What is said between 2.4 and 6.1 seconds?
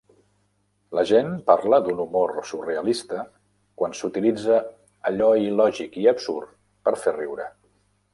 surrealista quan s'utilitza allò il·lògic i